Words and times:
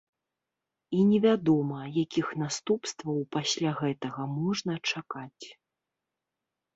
І 0.99 1.01
невядома, 1.09 1.81
якіх 2.03 2.31
наступстваў 2.43 3.19
пасля 3.35 3.69
гэтага 3.81 4.21
можна 4.39 4.73
чакаць. 4.91 5.45